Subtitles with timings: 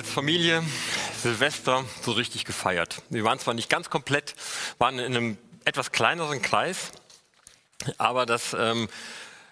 [0.00, 0.62] Als Familie
[1.22, 3.02] Silvester so richtig gefeiert.
[3.10, 4.34] Wir waren zwar nicht ganz komplett,
[4.78, 6.90] waren in einem etwas kleineren Kreis,
[7.98, 8.88] aber das ähm,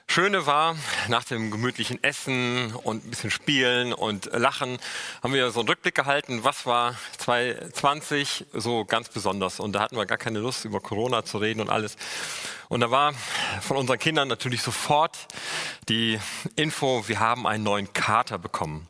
[0.07, 0.75] Schöne war,
[1.09, 4.79] nach dem gemütlichen Essen und ein bisschen Spielen und Lachen,
[5.23, 9.61] haben wir so einen Rückblick gehalten, was war 2020 so ganz besonders.
[9.61, 11.97] Und da hatten wir gar keine Lust, über Corona zu reden und alles.
[12.71, 13.13] Und da war
[13.61, 15.19] von unseren Kindern natürlich sofort
[15.91, 16.19] die
[16.57, 18.89] Info, wir haben einen neuen Kater bekommen.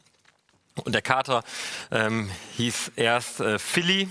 [0.84, 1.42] Und der Kater
[1.90, 4.08] ähm, hieß erst äh, Philly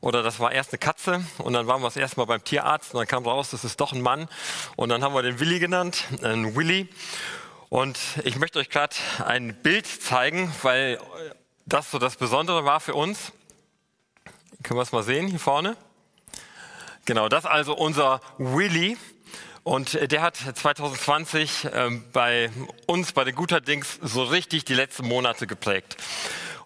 [0.00, 2.94] oder das war erst eine Katze und dann waren wir das erste Mal beim Tierarzt
[2.94, 4.28] und dann kam raus, das ist doch ein Mann
[4.76, 6.88] und dann haben wir den Willi genannt, äh, Willy.
[7.68, 8.94] Und ich möchte euch gerade
[9.24, 11.00] ein Bild zeigen, weil
[11.64, 13.32] das so das Besondere war für uns.
[14.62, 15.76] Können wir es mal sehen hier vorne?
[17.04, 18.96] Genau, das also unser Willy.
[19.66, 22.50] Und äh, der hat 2020 ähm, bei
[22.86, 25.96] uns, bei den Guterdings, so richtig die letzten Monate geprägt.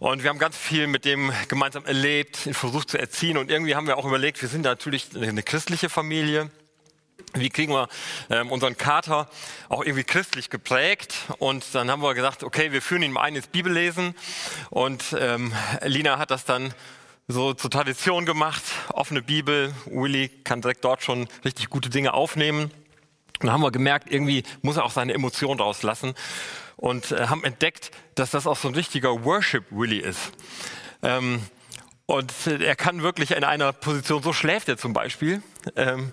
[0.00, 3.38] Und wir haben ganz viel mit dem gemeinsam erlebt, ihn versucht zu erziehen.
[3.38, 6.50] Und irgendwie haben wir auch überlegt, wir sind natürlich eine christliche Familie.
[7.32, 7.88] Wie kriegen wir
[8.28, 9.30] ähm, unseren Kater
[9.70, 11.14] auch irgendwie christlich geprägt?
[11.38, 14.14] Und dann haben wir gesagt, okay, wir führen ihn mal ein ins Bibellesen.
[14.68, 16.74] Und ähm, Lina hat das dann
[17.28, 18.62] so zur Tradition gemacht.
[18.92, 19.72] Offene Bibel.
[19.86, 22.70] Willy kann direkt dort schon richtig gute Dinge aufnehmen.
[23.40, 26.14] Und dann haben wir gemerkt, irgendwie muss er auch seine Emotionen rauslassen
[26.76, 30.32] und äh, haben entdeckt, dass das auch so ein richtiger Worship-Willy ist.
[31.02, 31.40] Ähm,
[32.04, 35.42] und äh, er kann wirklich in einer Position, so schläft er zum Beispiel,
[35.76, 36.12] ähm,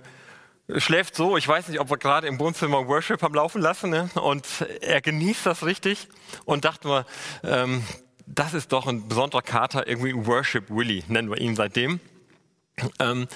[0.78, 4.10] schläft so, ich weiß nicht, ob wir gerade im Wohnzimmer Worship haben laufen lassen, ne?
[4.16, 4.46] und
[4.82, 6.08] er genießt das richtig
[6.46, 7.06] und dachten wir,
[7.44, 7.84] ähm,
[8.26, 12.00] das ist doch ein besonderer Kater, irgendwie Worship Willy, nennen wir ihn seitdem.
[13.00, 13.28] Ähm,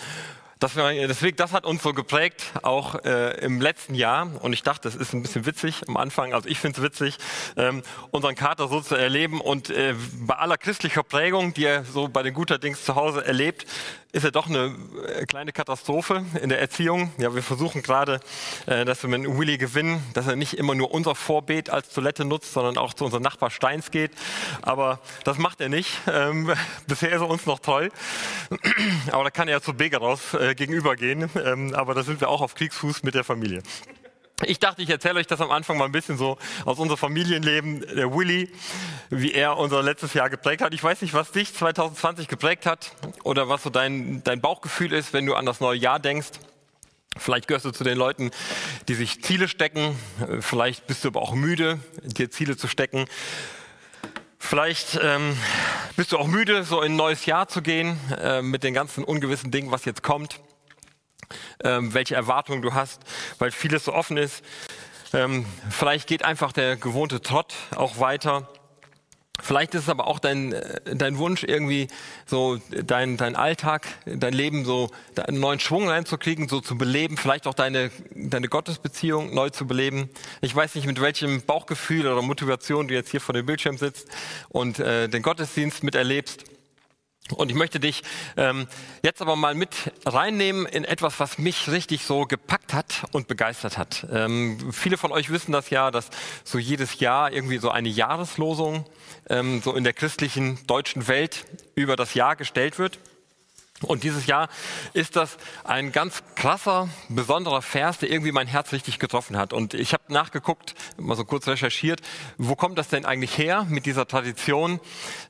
[0.61, 4.29] das, deswegen, das hat uns so geprägt, auch äh, im letzten Jahr.
[4.43, 6.35] Und ich dachte, das ist ein bisschen witzig am Anfang.
[6.35, 7.17] Also ich finde es witzig,
[7.57, 9.41] ähm, unseren Kater so zu erleben.
[9.41, 13.65] Und äh, bei aller christlicher Prägung, die er so bei den Guterdings zu Hause erlebt,
[14.11, 14.75] ist er doch eine
[15.07, 17.11] äh, kleine Katastrophe in der Erziehung.
[17.17, 18.19] Ja, wir versuchen gerade,
[18.65, 22.25] äh, dass wir mit Willy gewinnen, dass er nicht immer nur unser Vorbeet als Toilette
[22.25, 24.11] nutzt, sondern auch zu unserem Nachbar Steins geht.
[24.61, 25.89] Aber das macht er nicht.
[26.07, 26.53] Ähm,
[26.87, 27.91] bisher ist er uns noch toll.
[29.11, 31.29] Aber da kann er ja zu Bega raus äh, gegenübergehen.
[31.41, 33.63] Ähm, aber da sind wir auch auf Kriegsfuß mit der Familie.
[34.45, 37.81] Ich dachte, ich erzähle euch das am Anfang mal ein bisschen so aus unserem Familienleben.
[37.95, 38.51] Der Willy,
[39.09, 40.73] wie er unser letztes Jahr geprägt hat.
[40.73, 42.91] Ich weiß nicht, was dich 2020 geprägt hat
[43.23, 46.31] oder was so dein, dein Bauchgefühl ist, wenn du an das neue Jahr denkst.
[47.17, 48.31] Vielleicht gehörst du zu den Leuten,
[48.87, 49.97] die sich Ziele stecken.
[50.39, 53.05] Vielleicht bist du aber auch müde, dir Ziele zu stecken.
[54.43, 55.37] Vielleicht ähm,
[55.95, 59.03] bist du auch müde, so in ein neues Jahr zu gehen, äh, mit den ganzen
[59.03, 60.39] ungewissen Dingen, was jetzt kommt
[61.63, 63.01] ähm, welche Erwartungen du hast,
[63.39, 64.43] weil vieles so offen ist.
[65.13, 68.47] Ähm, vielleicht geht einfach der gewohnte Trott auch weiter.
[69.39, 71.87] Vielleicht ist es aber auch dein, äh, dein Wunsch, irgendwie
[72.25, 74.91] so dein, dein Alltag, dein Leben so
[75.25, 80.09] einen neuen Schwung reinzukriegen, so zu beleben, vielleicht auch deine, deine Gottesbeziehung neu zu beleben.
[80.41, 84.07] Ich weiß nicht, mit welchem Bauchgefühl oder Motivation du jetzt hier vor dem Bildschirm sitzt
[84.49, 86.45] und äh, den Gottesdienst miterlebst.
[87.35, 88.03] Und ich möchte dich
[88.35, 88.67] ähm,
[89.03, 93.77] jetzt aber mal mit reinnehmen in etwas, was mich richtig so gepackt hat und begeistert
[93.77, 94.05] hat.
[94.11, 96.09] Ähm, viele von euch wissen das ja, dass
[96.43, 98.85] so jedes Jahr irgendwie so eine Jahreslosung
[99.29, 101.45] ähm, so in der christlichen deutschen Welt
[101.75, 102.99] über das Jahr gestellt wird.
[103.83, 104.47] Und dieses Jahr
[104.93, 109.53] ist das ein ganz krasser, besonderer Vers, der irgendwie mein Herz richtig getroffen hat.
[109.53, 112.01] Und ich habe nachgeguckt, mal so kurz recherchiert,
[112.37, 114.79] wo kommt das denn eigentlich her mit dieser Tradition,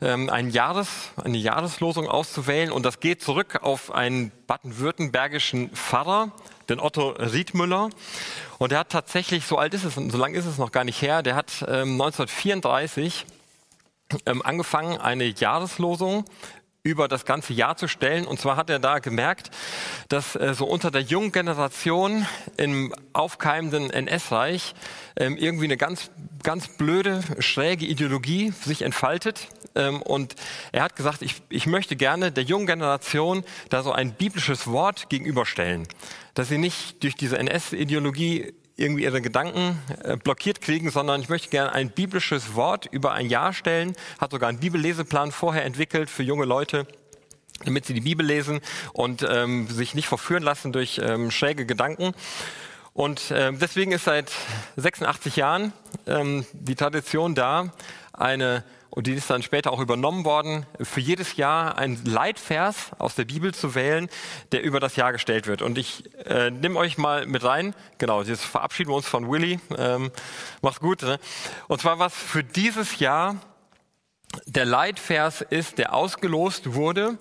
[0.01, 0.89] ähm, ein Jahres,
[1.23, 2.71] eine Jahreslosung auszuwählen?
[2.71, 6.31] Und das geht zurück auf einen baden-württembergischen Pfarrer,
[6.67, 7.89] den Otto Riedmüller.
[8.57, 11.01] Und der hat tatsächlich, so alt ist es, so lang ist es noch gar nicht
[11.01, 13.25] her, der hat ähm, 1934
[14.25, 16.25] ähm, angefangen, eine Jahreslosung
[16.83, 18.25] über das ganze Jahr zu stellen.
[18.25, 19.51] Und zwar hat er da gemerkt,
[20.09, 22.25] dass äh, so unter der jungen Generation
[22.57, 24.73] im aufkeimenden NS-Reich
[25.15, 26.09] ähm, irgendwie eine ganz,
[26.43, 29.47] ganz blöde, schräge Ideologie sich entfaltet.
[29.75, 30.35] Ähm, und
[30.71, 35.09] er hat gesagt, ich, ich möchte gerne der jungen Generation da so ein biblisches Wort
[35.09, 35.87] gegenüberstellen,
[36.33, 41.50] dass sie nicht durch diese NS-Ideologie irgendwie ihre Gedanken äh, blockiert kriegen, sondern ich möchte
[41.50, 46.24] gerne ein biblisches Wort über ein Jahr stellen, hat sogar einen Bibelleseplan vorher entwickelt für
[46.24, 46.88] junge Leute
[47.63, 48.60] damit sie die Bibel lesen
[48.94, 52.13] und ähm, sich nicht verführen lassen durch ähm, schräge Gedanken.
[52.94, 54.31] Und äh, deswegen ist seit
[54.75, 55.72] 86 Jahren
[56.07, 57.72] ähm, die Tradition da,
[58.13, 63.15] eine und die ist dann später auch übernommen worden, für jedes Jahr ein Leitvers aus
[63.15, 64.09] der Bibel zu wählen,
[64.51, 65.61] der über das Jahr gestellt wird.
[65.61, 67.73] Und ich äh, nehme euch mal mit rein.
[67.99, 69.61] Genau, jetzt verabschieden wir uns von Willy.
[69.77, 70.11] Ähm,
[70.61, 71.03] macht's gut.
[71.03, 71.19] Ne?
[71.69, 73.38] Und zwar was für dieses Jahr
[74.45, 77.17] der Leitvers ist, der ausgelost wurde.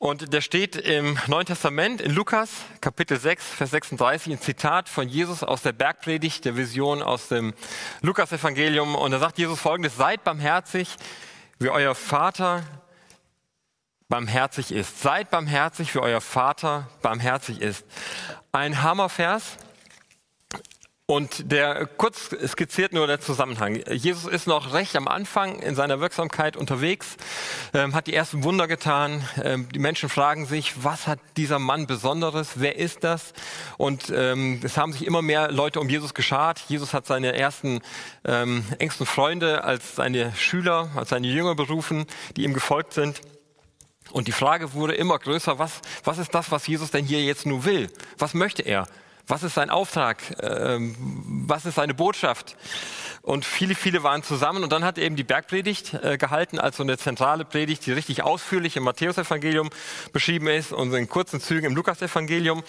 [0.00, 2.48] Und der steht im Neuen Testament in Lukas
[2.80, 7.52] Kapitel 6, Vers 36, ein Zitat von Jesus aus der Bergpredigt, der Vision aus dem
[8.00, 8.94] Lukas-Evangelium.
[8.94, 10.96] Und da sagt Jesus folgendes, seid barmherzig,
[11.58, 12.62] wie euer Vater
[14.08, 15.02] barmherzig ist.
[15.02, 17.84] Seid barmherzig, wie euer Vater barmherzig ist.
[18.52, 19.58] Ein Hammervers.
[21.10, 23.82] Und der kurz skizziert nur der Zusammenhang.
[23.90, 27.16] Jesus ist noch recht am Anfang in seiner Wirksamkeit unterwegs,
[27.74, 29.28] ähm, hat die ersten Wunder getan.
[29.42, 32.50] Ähm, die Menschen fragen sich, was hat dieser Mann Besonderes?
[32.60, 33.32] Wer ist das?
[33.76, 36.62] Und ähm, es haben sich immer mehr Leute um Jesus geschart.
[36.68, 37.80] Jesus hat seine ersten
[38.24, 43.20] ähm, engsten Freunde als seine Schüler, als seine Jünger berufen, die ihm gefolgt sind.
[44.12, 47.46] Und die Frage wurde immer größer, was, was ist das, was Jesus denn hier jetzt
[47.46, 47.90] nur will?
[48.16, 48.86] Was möchte er?
[49.30, 50.18] Was ist sein Auftrag?
[50.42, 50.96] Ähm,
[51.46, 52.56] was ist seine Botschaft?
[53.22, 56.78] Und viele, viele waren zusammen und dann hat er eben die Bergpredigt äh, gehalten als
[56.78, 59.70] so eine zentrale Predigt, die richtig ausführlich im Matthäusevangelium
[60.12, 62.64] beschrieben ist und in kurzen Zügen im Lukasevangelium.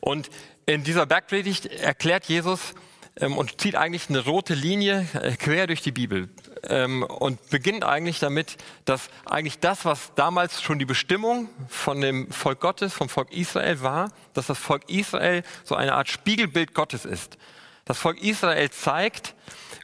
[0.00, 0.30] Und
[0.66, 2.74] in dieser Bergpredigt erklärt Jesus
[3.16, 6.28] ähm, und zieht eigentlich eine rote Linie äh, quer durch die Bibel
[6.68, 12.30] ähm, und beginnt eigentlich damit, dass eigentlich das, was damals schon die Bestimmung von dem
[12.30, 17.04] Volk Gottes, vom Volk Israel war, dass das Volk Israel so eine Art Spiegelbild Gottes
[17.04, 17.38] ist.
[17.84, 19.34] Das Volk Israel zeigt,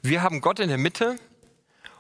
[0.03, 1.17] wir haben Gott in der Mitte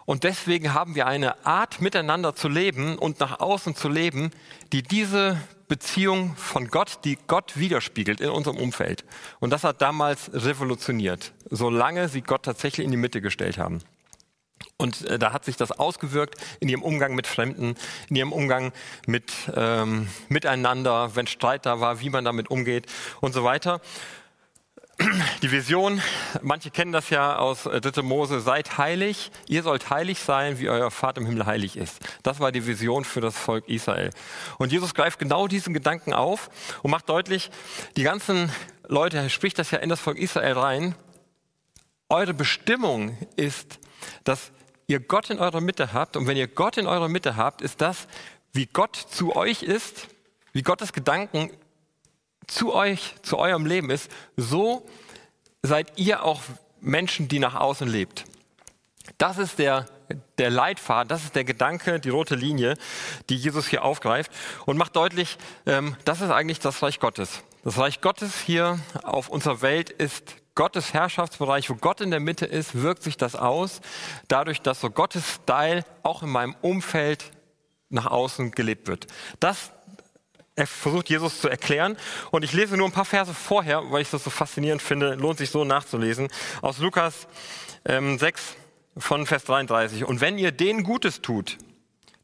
[0.07, 4.31] und deswegen haben wir eine Art miteinander zu leben und nach außen zu leben,
[4.73, 9.05] die diese Beziehung von Gott, die Gott widerspiegelt in unserem Umfeld.
[9.39, 13.79] Und das hat damals revolutioniert, solange sie Gott tatsächlich in die Mitte gestellt haben.
[14.81, 17.77] Und äh, da hat sich das ausgewirkt in ihrem Umgang mit Fremden,
[18.09, 18.73] in ihrem Umgang
[19.07, 22.87] mit ähm, miteinander, wenn Streit da war, wie man damit umgeht
[23.21, 23.83] und so weiter.
[25.43, 26.01] Die Vision,
[26.41, 27.77] manche kennen das ja aus 3.
[27.77, 32.01] Äh, Mose, seid heilig, ihr sollt heilig sein, wie euer Vater im Himmel heilig ist.
[32.23, 34.11] Das war die Vision für das Volk Israel.
[34.57, 36.49] Und Jesus greift genau diesen Gedanken auf
[36.83, 37.51] und macht deutlich,
[37.99, 38.51] die ganzen
[38.89, 40.95] Leute, er spricht das ja in das Volk Israel rein,
[42.09, 43.79] eure Bestimmung ist,
[44.25, 44.53] dass
[44.91, 46.17] ihr Gott in eurer Mitte habt.
[46.17, 48.09] Und wenn ihr Gott in eurer Mitte habt, ist das,
[48.53, 50.09] wie Gott zu euch ist,
[50.53, 51.51] wie Gottes Gedanken
[52.49, 54.87] zu euch, zu eurem Leben ist, so
[55.63, 56.43] seid ihr auch
[56.81, 58.25] Menschen, die nach außen lebt.
[59.19, 59.87] Das ist der,
[60.39, 62.77] der Leitfaden, das ist der Gedanke, die rote Linie,
[63.29, 64.33] die Jesus hier aufgreift
[64.67, 67.43] und macht deutlich, ähm, das ist eigentlich das Reich Gottes.
[67.63, 72.45] Das Reich Gottes hier auf unserer Welt ist Gottes Herrschaftsbereich, wo Gott in der Mitte
[72.45, 73.81] ist, wirkt sich das aus,
[74.29, 77.31] dadurch, dass so Gottes Style auch in meinem Umfeld
[77.89, 79.07] nach außen gelebt wird.
[79.41, 79.71] Das
[80.67, 81.97] versucht Jesus zu erklären.
[82.31, 85.39] Und ich lese nur ein paar Verse vorher, weil ich das so faszinierend finde, lohnt
[85.39, 86.29] sich so nachzulesen,
[86.61, 87.27] aus Lukas
[87.87, 88.57] ähm, 6
[88.99, 90.05] von Vers 33.
[90.05, 91.57] Und wenn ihr denen Gutes tut,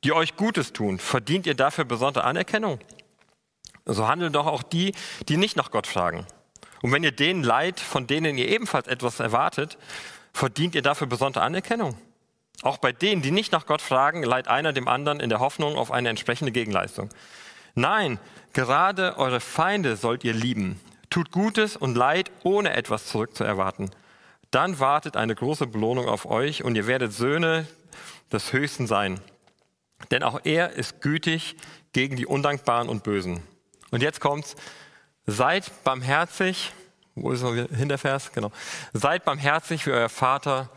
[0.05, 2.81] die euch Gutes tun, verdient ihr dafür besondere Anerkennung.
[3.87, 4.93] So handeln doch auch die,
[5.27, 6.27] die nicht nach Gott fragen.
[6.83, 9.79] Und wenn ihr denen leid, von denen ihr ebenfalls etwas erwartet,
[10.33, 11.97] verdient ihr dafür besondere Anerkennung.
[12.63, 15.77] Auch bei denen, die nicht nach Gott fragen, leiht einer dem anderen in der Hoffnung
[15.77, 17.11] auf eine entsprechende Gegenleistung.
[17.75, 18.19] Nein,
[18.53, 20.81] gerade eure Feinde sollt ihr lieben.
[21.11, 23.91] Tut Gutes und Leid, ohne etwas zurückzuerwarten.
[24.51, 27.67] Dann wartet eine große Belohnung auf euch und ihr werdet Söhne
[28.33, 29.21] des Höchsten sein.
[30.11, 31.57] Denn auch er ist gütig
[31.93, 33.43] gegen die Undankbaren und Bösen.
[33.91, 34.57] Und jetzt kommt's.
[35.27, 36.73] Seid barmherzig.
[37.15, 38.33] Wo ist noch Hintervers?
[38.33, 38.53] Genau.
[38.93, 40.71] Seid barmherzig, wie euer Vater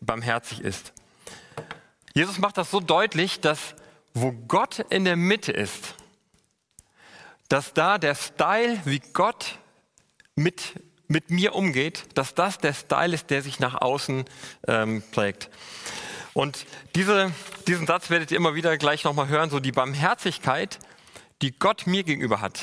[0.00, 0.92] barmherzig ist.
[2.12, 3.74] Jesus macht das so deutlich, dass
[4.14, 5.94] wo Gott in der Mitte ist,
[7.48, 9.58] dass da der Style, wie Gott
[10.36, 14.24] mit, mit mir umgeht, dass das der Style ist, der sich nach außen
[14.68, 15.50] ähm, prägt.
[16.32, 17.32] Und diese,
[17.66, 20.78] diesen Satz werdet ihr immer wieder gleich nochmal hören, so die Barmherzigkeit,
[21.42, 22.62] die Gott mir gegenüber hat,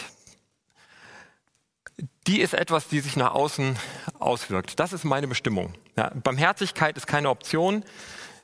[2.27, 3.77] die ist etwas, die sich nach außen
[4.19, 4.79] auswirkt.
[4.79, 5.73] Das ist meine Bestimmung.
[5.97, 7.83] Ja, Barmherzigkeit ist keine Option,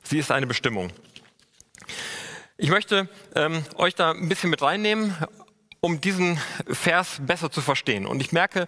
[0.02, 0.90] sie ist eine Bestimmung.
[2.56, 5.16] Ich möchte ähm, euch da ein bisschen mit reinnehmen
[5.80, 8.06] um diesen Vers besser zu verstehen.
[8.06, 8.66] Und ich merke,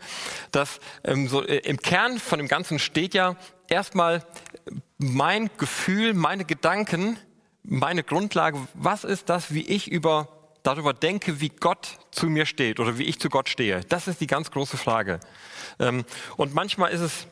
[0.52, 3.36] dass ähm, so äh, im Kern von dem Ganzen steht ja
[3.68, 4.24] erstmal
[4.98, 7.18] mein Gefühl, meine Gedanken,
[7.62, 8.58] meine Grundlage.
[8.74, 10.28] Was ist das, wie ich über
[10.62, 13.80] darüber denke, wie Gott zu mir steht oder wie ich zu Gott stehe?
[13.88, 15.20] Das ist die ganz große Frage.
[15.78, 16.04] Ähm,
[16.36, 17.26] und manchmal ist es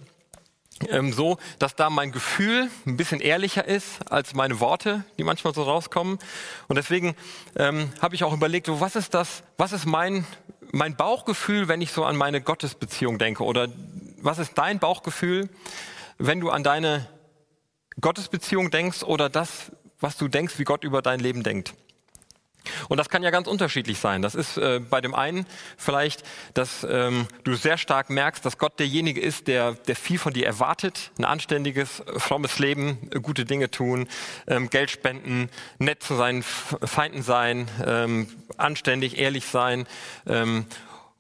[0.89, 5.55] ähm, so, dass da mein Gefühl ein bisschen ehrlicher ist als meine Worte, die manchmal
[5.55, 6.19] so rauskommen.
[6.69, 7.17] Und deswegen
[7.57, 10.27] ähm, habe ich auch überlegt, was ist das, was ist mein,
[10.73, 13.45] mein Bauchgefühl, wenn ich so an meine Gottesbeziehung denke?
[13.45, 13.69] Oder
[14.21, 15.49] was ist dein Bauchgefühl,
[16.19, 17.09] wenn du an deine
[18.01, 21.75] Gottesbeziehung denkst oder das, was du denkst, wie Gott über dein Leben denkt?
[22.89, 24.23] Und das kann ja ganz unterschiedlich sein.
[24.23, 25.47] Das ist äh, bei dem einen
[25.77, 26.23] vielleicht,
[26.55, 30.47] dass ähm, du sehr stark merkst, dass Gott derjenige ist, der, der viel von dir
[30.47, 31.11] erwartet.
[31.19, 34.09] Ein anständiges, frommes Leben, äh, gute Dinge tun,
[34.47, 39.87] ähm, Geld spenden, nett zu seinen Feinden sein, ähm, anständig, ehrlich sein
[40.27, 40.67] ähm,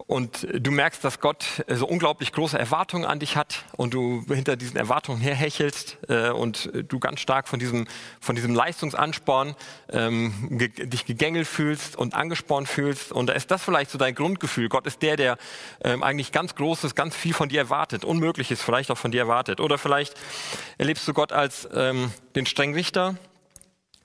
[0.06, 4.56] und du merkst, dass Gott so unglaublich große Erwartungen an dich hat und du hinter
[4.56, 7.86] diesen Erwartungen herhechelst äh, und du ganz stark von diesem,
[8.20, 9.54] von diesem Leistungsansporn
[9.90, 13.12] ähm, ge dich gegängelt fühlst und angespornt fühlst.
[13.12, 14.68] Und da ist das vielleicht so dein Grundgefühl.
[14.68, 15.36] Gott ist der, der
[15.82, 19.60] ähm, eigentlich ganz Großes, ganz viel von dir erwartet, Unmögliches vielleicht auch von dir erwartet.
[19.60, 20.14] Oder vielleicht
[20.78, 23.16] erlebst du Gott als ähm, den Strengrichter,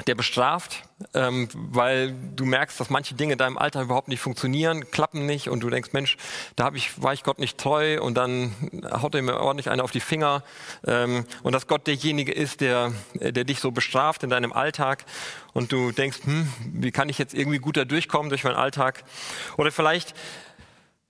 [0.07, 0.83] der bestraft,
[1.13, 5.49] ähm, weil du merkst, dass manche Dinge in deinem Alltag überhaupt nicht funktionieren, klappen nicht
[5.49, 6.17] und du denkst, Mensch,
[6.55, 8.53] da hab ich, war ich Gott nicht treu und dann
[9.01, 10.43] haut er mir ordentlich eine auf die Finger
[10.85, 15.05] ähm, und dass Gott derjenige ist, der, der dich so bestraft in deinem Alltag
[15.53, 19.03] und du denkst, hm, wie kann ich jetzt irgendwie gut da durchkommen durch meinen Alltag?
[19.57, 20.13] Oder vielleicht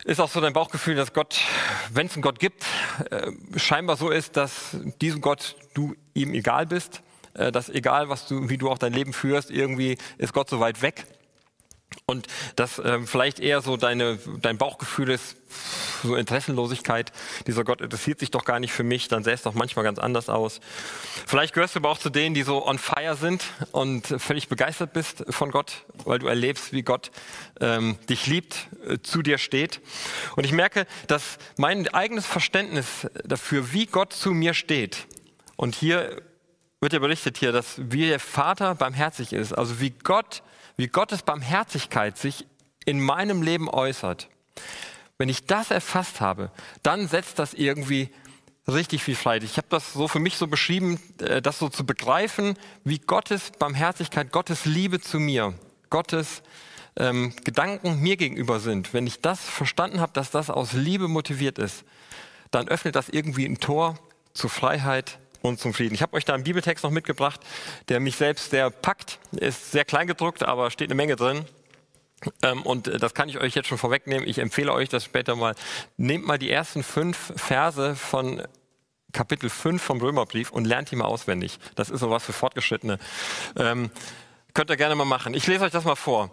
[0.05, 1.39] ist auch so dein Bauchgefühl, dass Gott,
[1.91, 2.65] wenn es einen Gott gibt,
[3.09, 7.02] äh, scheinbar so ist, dass diesem Gott du ihm egal bist
[7.33, 10.81] dass egal, was du, wie du auch dein Leben führst, irgendwie ist Gott so weit
[10.81, 11.05] weg.
[12.05, 15.35] Und dass ähm, vielleicht eher so deine, dein Bauchgefühl ist,
[16.01, 17.11] so Interessenlosigkeit,
[17.47, 19.99] dieser Gott interessiert sich doch gar nicht für mich, dann sähe es doch manchmal ganz
[19.99, 20.59] anders aus.
[21.25, 24.93] Vielleicht gehörst du aber auch zu denen, die so on fire sind und völlig begeistert
[24.93, 27.11] bist von Gott, weil du erlebst, wie Gott
[27.61, 29.79] ähm, dich liebt, äh, zu dir steht.
[30.35, 35.07] Und ich merke, dass mein eigenes Verständnis dafür, wie Gott zu mir steht,
[35.55, 36.21] und hier
[36.83, 40.43] wird ja berichtet hier, dass wie der Vater barmherzig ist, also wie Gott,
[40.75, 42.45] wie Gottes Barmherzigkeit sich
[42.85, 44.27] in meinem Leben äußert.
[45.17, 46.51] Wenn ich das erfasst habe,
[46.83, 48.09] dann setzt das irgendwie
[48.67, 49.37] richtig viel frei.
[49.37, 53.51] Ich habe das so für mich so beschrieben, äh, das so zu begreifen, wie Gottes
[53.57, 55.53] Barmherzigkeit, Gottes Liebe zu mir,
[55.89, 56.43] Gottes
[56.97, 58.93] ähm, Gedanken mir gegenüber sind.
[58.93, 61.85] Wenn ich das verstanden habe, dass das aus Liebe motiviert ist,
[62.51, 63.97] dann öffnet das irgendwie ein Tor
[64.33, 65.93] zur Freiheit, und zum Frieden.
[65.93, 67.41] Ich habe euch da einen Bibeltext noch mitgebracht,
[67.89, 69.19] der mich selbst sehr packt.
[69.33, 71.45] Ist sehr klein gedruckt, aber steht eine Menge drin.
[72.41, 74.27] Ähm, und äh, das kann ich euch jetzt schon vorwegnehmen.
[74.27, 75.53] Ich empfehle euch das später mal.
[75.97, 78.41] Nehmt mal die ersten fünf Verse von
[79.12, 81.59] Kapitel 5 vom Römerbrief und lernt die mal auswendig.
[81.75, 82.97] Das ist sowas für Fortgeschrittene.
[83.57, 83.91] Ähm,
[84.53, 85.33] könnt ihr gerne mal machen.
[85.33, 86.31] Ich lese euch das mal vor.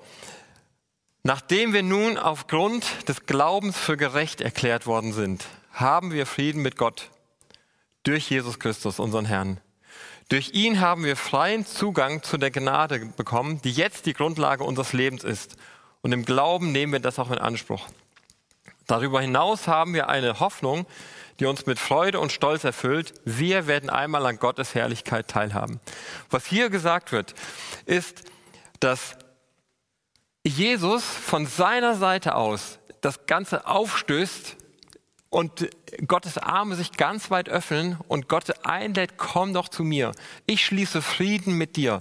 [1.24, 6.76] Nachdem wir nun aufgrund des Glaubens für gerecht erklärt worden sind, haben wir Frieden mit
[6.76, 7.10] Gott
[8.10, 9.60] durch Jesus Christus, unseren Herrn.
[10.28, 14.92] Durch ihn haben wir freien Zugang zu der Gnade bekommen, die jetzt die Grundlage unseres
[14.92, 15.56] Lebens ist.
[16.02, 17.86] Und im Glauben nehmen wir das auch in Anspruch.
[18.86, 20.86] Darüber hinaus haben wir eine Hoffnung,
[21.38, 23.14] die uns mit Freude und Stolz erfüllt.
[23.24, 25.80] Wir werden einmal an Gottes Herrlichkeit teilhaben.
[26.30, 27.34] Was hier gesagt wird,
[27.86, 28.24] ist,
[28.80, 29.16] dass
[30.44, 34.56] Jesus von seiner Seite aus das Ganze aufstößt
[35.30, 35.70] und
[36.06, 40.12] Gottes Arme sich ganz weit öffnen und Gott einlädt, komm doch zu mir.
[40.46, 42.00] Ich schließe Frieden mit dir.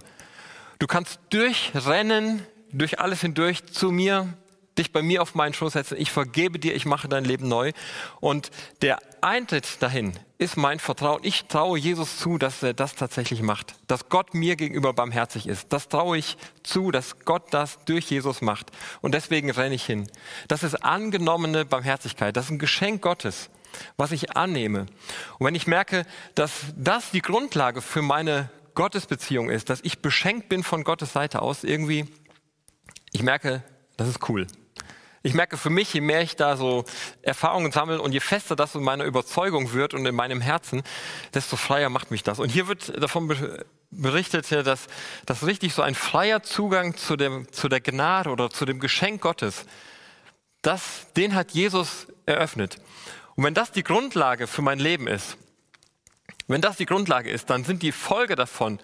[0.79, 4.33] Du kannst durchrennen, durch alles hindurch zu mir,
[4.77, 5.97] dich bei mir auf meinen Schoß setzen.
[5.97, 7.71] Ich vergebe dir, ich mache dein Leben neu.
[8.19, 8.49] Und
[8.81, 11.19] der Eintritt dahin ist mein Vertrauen.
[11.23, 13.75] Ich traue Jesus zu, dass er das tatsächlich macht.
[13.87, 15.73] Dass Gott mir gegenüber barmherzig ist.
[15.73, 18.71] Das traue ich zu, dass Gott das durch Jesus macht.
[19.01, 20.09] Und deswegen renne ich hin.
[20.47, 22.37] Das ist angenommene Barmherzigkeit.
[22.37, 23.49] Das ist ein Geschenk Gottes,
[23.97, 24.85] was ich annehme.
[25.39, 26.05] Und wenn ich merke,
[26.35, 31.41] dass das die Grundlage für meine Gottesbeziehung ist, dass ich beschenkt bin von Gottes Seite
[31.41, 32.05] aus, irgendwie,
[33.11, 33.61] ich merke,
[33.97, 34.47] das ist cool.
[35.21, 36.85] Ich merke für mich, je mehr ich da so
[37.21, 40.81] Erfahrungen sammle und je fester das in meiner Überzeugung wird und in meinem Herzen,
[41.33, 42.39] desto freier macht mich das.
[42.39, 43.27] Und hier wird davon
[43.91, 44.87] berichtet, dass
[45.25, 49.21] das richtig so ein freier Zugang zu, dem, zu der Gnade oder zu dem Geschenk
[49.21, 49.65] Gottes,
[50.61, 52.77] das, den hat Jesus eröffnet.
[53.35, 55.37] Und wenn das die Grundlage für mein Leben ist,
[56.47, 58.79] wenn das die Grundlage ist, dann sind die Folge davon,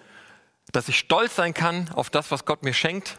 [0.72, 3.16] dass ich stolz sein kann auf das, was Gott mir schenkt,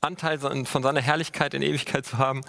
[0.00, 2.42] Anteil von seiner Herrlichkeit in Ewigkeit zu haben,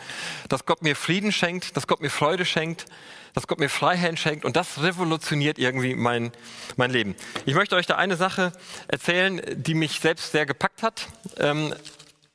[0.49, 2.85] dass Gott mir Frieden schenkt, dass Gott mir Freude schenkt,
[3.33, 6.31] dass Gott mir Freiheit schenkt und das revolutioniert irgendwie mein,
[6.75, 7.15] mein Leben.
[7.45, 8.51] Ich möchte euch da eine Sache
[8.87, 11.07] erzählen, die mich selbst sehr gepackt hat.
[11.37, 11.73] Ähm,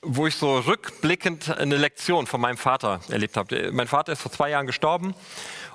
[0.04, 3.70] wo ich so rückblickend eine Lektion von meinem Vater erlebt habe.
[3.70, 5.14] Mein Vater ist vor zwei Jahren gestorben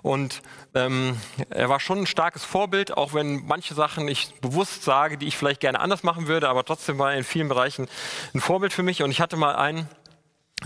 [0.08, 0.42] und
[0.74, 1.18] ähm,
[1.50, 5.36] er war schon ein starkes Vorbild, auch wenn manche Sachen ich bewusst sage, die ich
[5.36, 7.90] vielleicht gerne anders machen würde, aber trotzdem war er in vielen Bereichen
[8.34, 9.04] ein Vorbild für mich.
[9.04, 9.90] Und ich hatte mal einen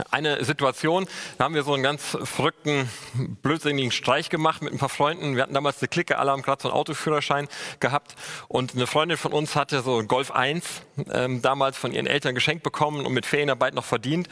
[0.10, 1.06] eine Situation,
[1.38, 2.90] da haben wir so einen ganz verrückten,
[3.42, 5.36] blödsinnigen Streich gemacht mit ein paar Freunden.
[5.36, 7.50] Wir hatten damals eine Clique, alle haben gerade so einen Autoführerschein
[7.82, 8.16] gehabt
[8.48, 12.36] und eine Freundin von uns hatte so einen Golf 1 ähm, damals von ihren Eltern
[12.36, 14.30] geschenkt bekommen und mit Ferienarbeit noch verdient.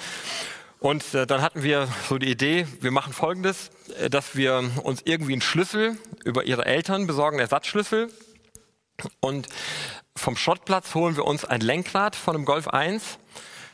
[0.79, 3.69] Und äh, dann hatten wir so die Idee, wir machen Folgendes,
[3.99, 8.09] äh, dass wir uns irgendwie einen Schlüssel über ihre Eltern besorgen, Ersatzschlüssel.
[9.19, 9.47] Und
[10.15, 13.19] vom Schrottplatz holen wir uns ein Lenkrad von einem Golf 1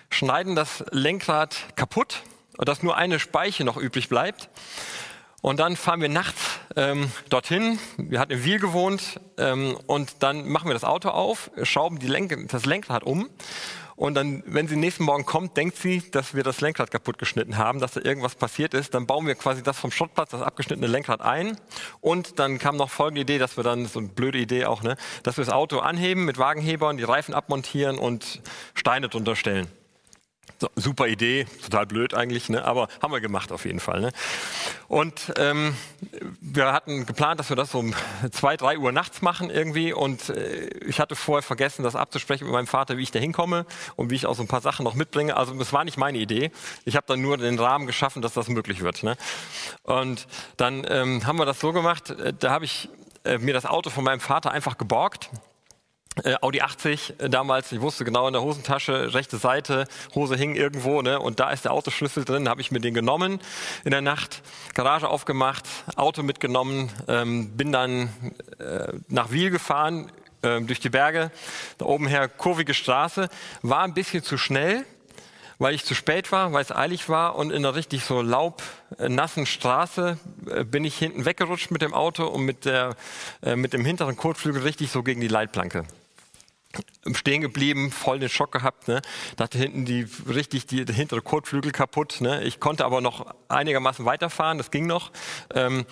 [0.09, 2.21] schneiden das Lenkrad kaputt,
[2.57, 4.49] dass nur eine Speiche noch übrig bleibt.
[5.41, 7.77] Und dann fahren wir nachts ähm, dorthin.
[7.97, 12.47] Wir hatten in Wiel gewohnt ähm, und dann machen wir das Auto auf, schrauben Lenk
[12.49, 13.29] das Lenkrad um.
[13.95, 17.57] Und dann, wenn sie nächsten Morgen kommt, denkt sie, dass wir das Lenkrad kaputt geschnitten
[17.57, 18.93] haben, dass da irgendwas passiert ist.
[18.93, 21.57] Dann bauen wir quasi das vom Schrottplatz, das abgeschnittene Lenkrad ein.
[22.01, 24.97] Und dann kam noch folgende Idee, dass wir dann, so eine blöde Idee auch, ne,
[25.23, 28.41] dass wir das Auto anheben mit Wagenhebern, die Reifen abmontieren und
[28.73, 29.67] Steine drunter stellen.
[30.57, 32.63] So, super Idee, total blöd eigentlich, ne?
[32.63, 33.99] aber haben wir gemacht auf jeden Fall.
[33.99, 34.11] Ne?
[34.87, 35.75] Und ähm,
[36.39, 37.93] wir hatten geplant, dass wir das um
[38.31, 39.91] zwei, drei Uhr nachts machen irgendwie.
[39.91, 43.65] Und äh, ich hatte vorher vergessen, das abzusprechen mit meinem Vater, wie ich da hinkomme
[43.97, 45.35] und wie ich auch so ein paar Sachen noch mitbringe.
[45.35, 46.51] Also das war nicht meine Idee.
[46.85, 49.03] Ich habe dann nur den Rahmen geschaffen, dass das möglich wird.
[49.03, 49.17] Ne?
[49.83, 50.25] Und
[50.55, 52.87] dann ähm, haben wir das so gemacht, äh, da habe ich
[53.25, 55.29] äh, mir das Auto von meinem Vater einfach geborgt
[56.41, 61.01] Audi 80 äh, damals, ich wusste genau in der Hosentasche, rechte Seite, Hose hing irgendwo,
[61.01, 63.39] ne, und da ist der Autoschlüssel drin, habe ich mir den genommen
[63.83, 64.41] in der Nacht,
[64.73, 65.65] Garage aufgemacht,
[65.97, 68.09] Auto mitgenommen, ähm, bin dann
[68.59, 70.09] äh, nach Wiel gefahren,
[70.41, 71.31] äh, durch die Berge,
[71.79, 73.29] da oben her kurvige Straße,
[73.61, 74.85] war ein bisschen zu schnell,
[75.59, 79.45] weil ich zu spät war, weil es eilig war und in einer richtig so laubnassen
[79.45, 80.17] Straße
[80.49, 82.95] äh, bin ich hinten weggerutscht mit dem Auto und mit, der,
[83.43, 85.83] äh, mit dem hinteren Kotflügel richtig so gegen die Leitplanke
[87.13, 88.87] stehen geblieben, voll den Schock gehabt.
[88.87, 89.01] Ne?
[89.35, 92.21] Dachte hinten die richtig die, der hintere Kotflügel kaputt.
[92.21, 92.43] Ne?
[92.43, 95.11] Ich konnte aber noch einigermaßen weiterfahren, das ging noch.
[95.53, 95.85] Ähm,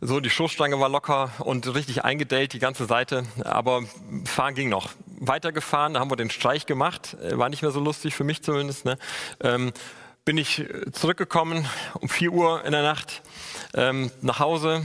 [0.00, 3.82] so die Stoßstange war locker und richtig eingedellt die ganze Seite, aber
[4.24, 4.90] fahren ging noch.
[5.06, 8.42] Weitergefahren, da haben wir den Streich gemacht, äh, war nicht mehr so lustig für mich
[8.42, 8.84] zumindest.
[8.84, 8.98] Ne?
[9.40, 9.72] Ähm,
[10.24, 13.22] bin ich zurückgekommen um 4 Uhr in der Nacht
[13.74, 14.84] ähm, nach Hause.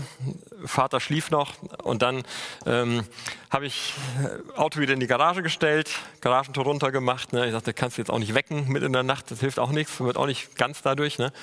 [0.66, 2.24] Vater schlief noch und dann
[2.66, 3.04] ähm,
[3.50, 3.94] habe ich
[4.24, 5.92] äh, Auto wieder in die Garage gestellt,
[6.22, 7.34] Garagentor runter gemacht.
[7.34, 7.46] Ne?
[7.48, 9.72] Ich dachte, kannst du jetzt auch nicht wecken mit in der Nacht, das hilft auch
[9.72, 11.18] nichts, wird auch nicht ganz dadurch.
[11.18, 11.34] Ne?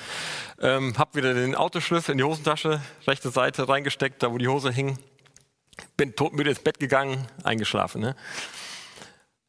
[0.59, 4.71] Ähm, habe wieder den Autoschlüssel in die Hosentasche, rechte Seite reingesteckt, da wo die Hose
[4.71, 4.97] hing.
[5.97, 8.01] Bin todmüde ins Bett gegangen, eingeschlafen.
[8.01, 8.15] Ne?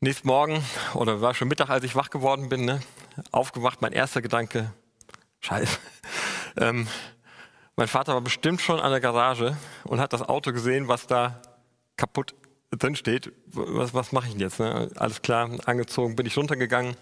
[0.01, 2.81] Nächsten Morgen, oder war schon Mittag, als ich wach geworden bin, ne?
[3.31, 4.73] aufgewacht, mein erster Gedanke,
[5.41, 5.79] scheiße.
[6.55, 6.87] Ähm,
[7.77, 11.41] mein Vater war bestimmt schon an der Garage und hat das Auto gesehen, was da
[11.97, 12.35] kaputt
[12.71, 13.33] drin steht.
[13.47, 14.59] Was, was mache ich denn jetzt?
[14.59, 14.91] Ne?
[14.97, 16.97] Alles klar, angezogen, bin ich runtergegangen.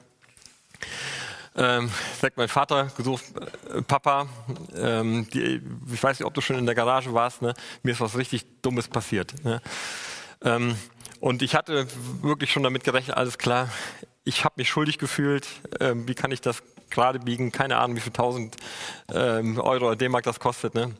[1.57, 3.25] Ähm, sagt mein Vater, gesucht,
[3.75, 4.29] äh, Papa,
[4.75, 5.61] ähm, die,
[5.93, 7.55] ich weiß nicht, ob du schon in der Garage warst, ne?
[7.83, 9.35] mir ist was richtig Dummes passiert.
[9.45, 9.61] Ne?
[10.43, 10.77] Ähm,
[11.21, 11.87] und ich hatte
[12.23, 13.69] wirklich schon damit gerechnet, alles klar,
[14.25, 15.47] ich habe mich schuldig gefühlt,
[15.79, 18.57] ähm, wie kann ich das gerade biegen, keine Ahnung, wie viel tausend
[19.13, 20.75] ähm, Euro oder D-Mark das kostet.
[20.75, 20.95] Ne?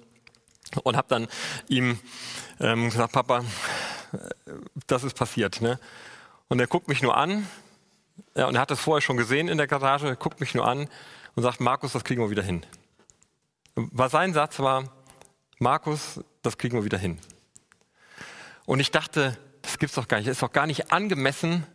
[0.85, 1.29] Und habe dann
[1.69, 1.99] ihm
[2.61, 3.45] ähm, gesagt, Papa,
[4.87, 5.61] das ist passiert.
[5.61, 5.79] Ne?
[6.49, 7.47] Und er guckt mich nur an,
[8.35, 10.89] ja, und er hat das vorher schon gesehen in der Garage, guckt mich nur an
[11.35, 12.65] und sagt, Markus, das kriegen wir wieder hin.
[13.75, 14.85] Was sein Satz war,
[15.59, 17.19] Markus, das kriegen wir wieder hin.
[18.67, 21.67] Und ich dachte, das gibt's doch gar nicht, das ist doch gar nicht angemessen,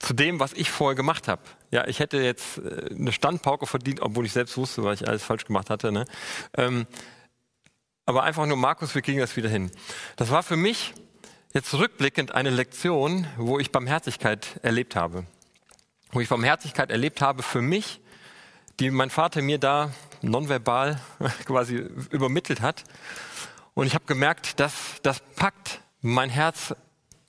[0.00, 1.42] zu dem, was ich vorher gemacht habe.
[1.70, 5.22] Ja, ich hätte jetzt äh, eine Standpauke verdient, obwohl ich selbst wusste, was ich alles
[5.22, 5.92] falsch gemacht hatte.
[5.92, 6.04] Ne?
[6.56, 6.86] Ähm,
[8.06, 9.70] aber einfach nur, Markus, wir kriegen das wieder hin.
[10.16, 10.94] Das war für mich
[11.54, 15.24] jetzt rückblickend eine Lektion, wo ich Barmherzigkeit erlebt habe.
[16.10, 18.00] Wo ich Barmherzigkeit erlebt habe für mich,
[18.80, 21.00] die mein Vater mir da nonverbal
[21.46, 21.76] quasi
[22.10, 22.84] übermittelt hat.
[23.74, 26.74] Und ich habe gemerkt, dass das packt mein Herz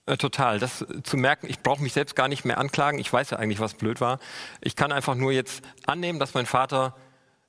[0.05, 0.59] äh, total.
[0.59, 2.99] Das zu merken, ich brauche mich selbst gar nicht mehr anklagen.
[2.99, 4.19] Ich weiß ja eigentlich, was blöd war.
[4.61, 6.95] Ich kann einfach nur jetzt annehmen, dass mein Vater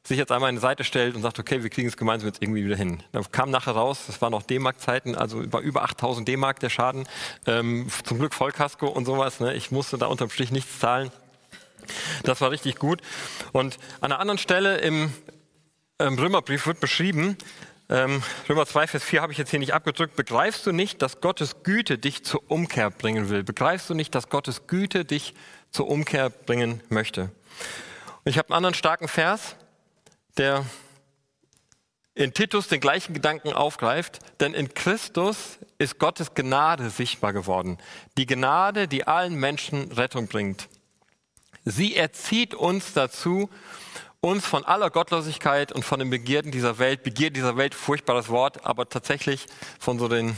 [0.07, 2.65] sich jetzt einmal die Seite stellt und sagt, okay, wir kriegen es gemeinsam jetzt irgendwie
[2.65, 3.03] wieder hin.
[3.13, 7.09] Da kam nachher raus, das waren noch D-Mark-Zeiten, also war über 8000 D-Mark der Schaden.
[7.47, 9.41] Ähm, zum Glück Vollkasko und sowas.
[9.41, 9.55] Ne?
[9.55, 11.11] Ich musste da unterm Strich nichts zahlen.
[12.23, 13.01] Das war richtig gut.
[13.53, 15.13] Und an einer anderen Stelle im,
[15.99, 17.37] im Römerbrief wird beschrieben,
[17.89, 20.17] ähm, Römer 2, Vers 4 habe ich jetzt hier nicht abgedrückt.
[20.17, 23.45] Begreifst du nicht, dass Gottes Güte dich zur Umkehr bringen will?
[23.45, 25.35] Begreifst du nicht, dass Gottes Güte dich
[25.71, 27.31] zur Umkehr bringen möchte?
[28.25, 29.55] Und ich habe einen anderen starken Vers,
[30.37, 30.65] der
[32.15, 37.79] in Titus den gleichen Gedanken aufgreift, denn in Christus ist Gottes Gnade sichtbar geworden.
[38.17, 40.69] Die Gnade, die allen Menschen Rettung bringt.
[41.65, 43.51] Sie erzieht uns dazu,
[44.27, 48.67] uns von aller Gottlosigkeit und von den Begierden dieser Welt, Begierden dieser Welt, furchtbares Wort,
[48.67, 49.47] aber tatsächlich
[49.79, 50.37] von so den,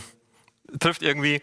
[0.79, 1.41] trifft irgendwie,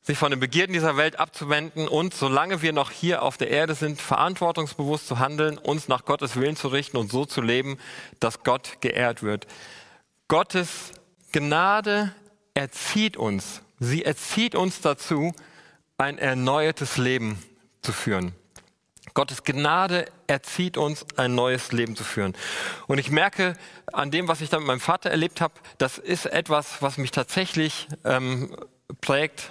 [0.00, 3.74] sich von den Begierden dieser Welt abzuwenden und solange wir noch hier auf der Erde
[3.74, 7.76] sind, verantwortungsbewusst zu handeln, uns nach Gottes Willen zu richten und so zu leben,
[8.18, 9.46] dass Gott geehrt wird.
[10.26, 10.92] Gottes
[11.32, 12.14] Gnade
[12.54, 15.34] erzieht uns, sie erzieht uns dazu,
[15.98, 17.42] ein erneuertes Leben
[17.82, 18.32] zu führen.
[19.18, 22.36] Gottes Gnade erzieht uns, ein neues Leben zu führen.
[22.86, 23.54] Und ich merke
[23.92, 27.10] an dem, was ich da mit meinem Vater erlebt habe, das ist etwas, was mich
[27.10, 28.54] tatsächlich ähm,
[29.00, 29.50] prägt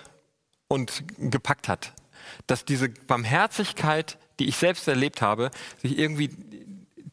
[0.70, 1.92] und gepackt hat.
[2.48, 5.52] Dass diese Barmherzigkeit, die ich selbst erlebt habe,
[5.82, 6.30] sich irgendwie,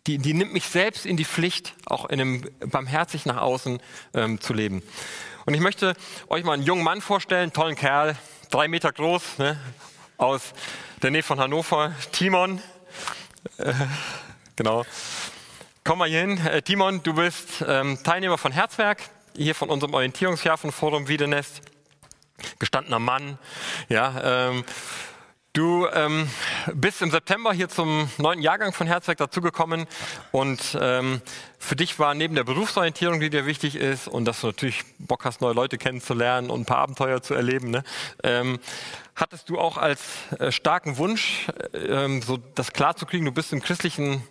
[0.06, 3.80] die, die nimmt mich selbst in die Pflicht, auch in einem barmherzig nach außen
[4.14, 4.84] ähm, zu leben.
[5.44, 5.94] Und ich möchte
[6.28, 8.16] euch mal einen jungen Mann vorstellen, tollen Kerl,
[8.52, 9.58] drei Meter groß, ne,
[10.16, 10.52] aus
[11.02, 12.60] der Nähe von Hannover, Timon.
[13.58, 13.72] Äh,
[14.56, 14.84] genau.
[15.82, 16.38] Komm mal hier hin.
[16.46, 19.02] Äh, Timon, du bist ähm, Teilnehmer von Herzwerk,
[19.36, 21.62] hier von unserem Orientierungsjahr von Forum Wiedenest.
[22.58, 23.38] Gestandener Mann.
[23.88, 24.64] Ja, ähm,
[25.54, 26.28] Du ähm,
[26.74, 29.86] bist im September hier zum neunten Jahrgang von Herzwerk dazugekommen
[30.32, 31.22] und ähm,
[31.60, 35.24] für dich war neben der Berufsorientierung, die dir wichtig ist und dass du natürlich Bock
[35.24, 37.84] hast, neue Leute kennenzulernen und ein paar Abenteuer zu erleben, ne,
[38.24, 38.58] ähm,
[39.14, 40.00] hattest du auch als
[40.40, 44.24] äh, starken Wunsch, äh, so das klarzukriegen, du bist im christlichen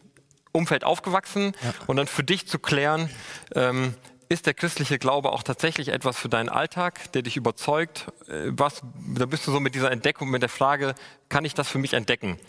[0.52, 1.74] Umfeld aufgewachsen ja.
[1.88, 3.10] und dann für dich zu klären,
[3.56, 3.96] ähm,
[4.34, 8.08] ist der christliche Glaube auch tatsächlich etwas für deinen Alltag, der dich überzeugt?
[8.28, 8.82] Äh, was,
[9.16, 10.96] da bist du so mit dieser Entdeckung, mit der Frage,
[11.30, 12.40] kann ich das für mich entdecken?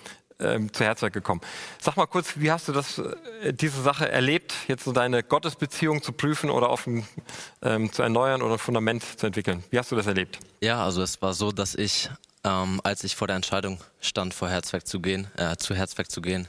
[0.41, 1.41] Ähm, zu Herzog gekommen.
[1.81, 6.03] Sag mal kurz, wie hast du das, äh, diese Sache erlebt, jetzt so deine Gottesbeziehung
[6.03, 7.07] zu prüfen oder auf ein,
[7.63, 9.63] ähm, zu erneuern oder ein Fundament zu entwickeln?
[9.71, 10.41] Wie hast du das erlebt?
[10.61, 12.11] Ja, also es war so, dass ich,
[12.43, 16.21] ähm, als ich vor der Entscheidung stand, vor Herzwerk zu gehen, äh, zu Herzwerk zu
[16.21, 16.49] gehen,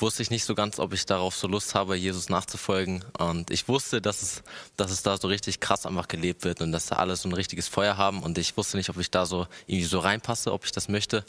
[0.00, 3.04] wusste ich nicht so ganz, ob ich darauf so Lust habe, Jesus nachzufolgen.
[3.18, 4.42] Und ich wusste, dass es,
[4.76, 7.32] dass es da so richtig krass einfach gelebt wird und dass da alle so ein
[7.32, 8.22] richtiges Feuer haben.
[8.22, 11.24] Und ich wusste nicht, ob ich da so irgendwie so reinpasse, ob ich das möchte.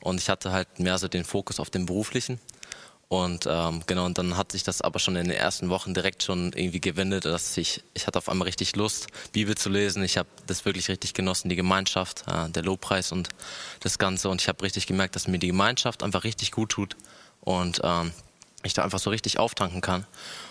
[0.00, 2.40] Und ich hatte halt mehr so den Fokus auf dem Beruflichen.
[3.08, 6.24] Und ähm, genau, und dann hat sich das aber schon in den ersten Wochen direkt
[6.24, 10.02] schon irgendwie gewendet, dass ich, ich hatte auf einmal richtig Lust, Bibel zu lesen.
[10.02, 13.28] Ich habe das wirklich richtig genossen, die Gemeinschaft, äh, der Lobpreis und
[13.80, 14.28] das Ganze.
[14.28, 16.96] Und ich habe richtig gemerkt, dass mir die Gemeinschaft einfach richtig gut tut
[17.46, 18.10] und ähm,
[18.64, 20.04] ich da einfach so richtig auftanken kann.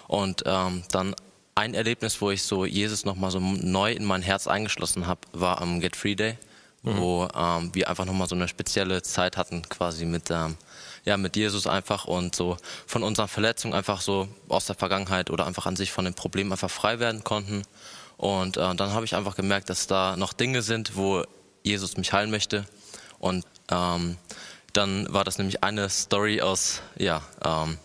[0.07, 1.13] Und ähm, dann
[1.53, 5.61] ein Erlebnis, wo ich so Jesus nochmal so neu in mein Herz eingeschlossen habe, war
[5.61, 6.37] am Get Free Day,
[6.83, 6.97] mhm.
[6.97, 10.55] wo ähm, wir einfach nochmal so eine spezielle Zeit hatten, quasi mit, ähm,
[11.03, 12.55] ja, mit Jesus einfach und so
[12.87, 16.53] von unseren Verletzungen einfach so aus der Vergangenheit oder einfach an sich von den Problemen
[16.53, 17.63] einfach frei werden konnten.
[18.15, 21.25] Und äh, dann habe ich einfach gemerkt, dass da noch Dinge sind, wo
[21.61, 22.65] Jesus mich heilen möchte.
[23.19, 24.15] Und ähm,
[24.75, 27.77] dann war das nämlich eine Story aus, ja, ähm,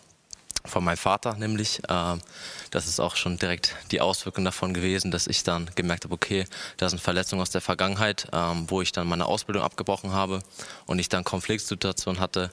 [0.65, 1.81] von meinem Vater nämlich.
[1.89, 2.21] Ähm,
[2.69, 6.45] das ist auch schon direkt die Auswirkung davon gewesen, dass ich dann gemerkt habe, okay,
[6.77, 10.41] da sind Verletzungen aus der Vergangenheit, ähm, wo ich dann meine Ausbildung abgebrochen habe
[10.85, 12.51] und ich dann Konfliktsituationen hatte,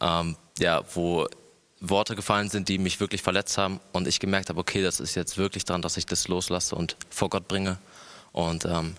[0.00, 1.28] ähm, ja, wo
[1.80, 5.14] Worte gefallen sind, die mich wirklich verletzt haben und ich gemerkt habe, okay, das ist
[5.14, 7.78] jetzt wirklich dran, dass ich das loslasse und vor Gott bringe.
[8.32, 8.96] Und ähm,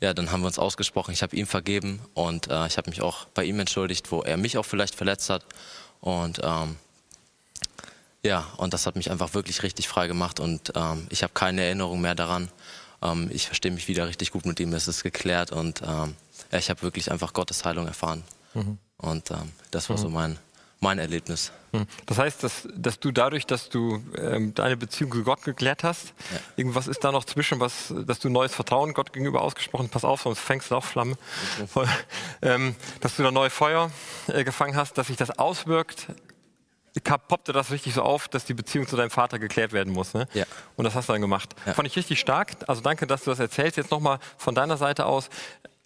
[0.00, 1.12] ja, dann haben wir uns ausgesprochen.
[1.12, 4.36] Ich habe ihm vergeben und äh, ich habe mich auch bei ihm entschuldigt, wo er
[4.36, 5.44] mich auch vielleicht verletzt hat.
[6.00, 6.76] Und ähm,
[8.22, 11.62] ja, und das hat mich einfach wirklich richtig frei gemacht und ähm, ich habe keine
[11.62, 12.50] Erinnerung mehr daran.
[13.02, 16.14] Ähm, ich verstehe mich wieder richtig gut mit ihm, es ist geklärt und ähm,
[16.52, 18.24] ja, ich habe wirklich einfach Gottes Heilung erfahren.
[18.54, 18.78] Mhm.
[18.98, 20.00] Und ähm, das war mhm.
[20.02, 20.38] so mein,
[20.80, 21.52] mein Erlebnis.
[21.72, 21.86] Hm.
[22.06, 26.14] Das heißt, dass, dass du dadurch, dass du ähm, deine Beziehung zu Gott geklärt hast,
[26.32, 26.40] ja.
[26.56, 30.04] irgendwas ist da noch zwischen, was, dass du neues Vertrauen Gott gegenüber ausgesprochen hast, pass
[30.04, 31.16] auf, sonst fängst du auf Flamme,
[31.62, 31.86] okay.
[32.42, 33.90] ähm, dass du da neue Feuer
[34.28, 36.06] äh, gefangen hast, dass sich das auswirkt,
[37.28, 40.14] poppte das richtig so auf, dass die Beziehung zu deinem Vater geklärt werden muss.
[40.14, 40.26] Ne?
[40.34, 40.44] Ja.
[40.76, 41.54] Und das hast du dann gemacht.
[41.66, 41.74] Ja.
[41.74, 42.56] Fand ich richtig stark.
[42.66, 43.76] Also danke, dass du das erzählst.
[43.76, 45.30] Jetzt nochmal von deiner Seite aus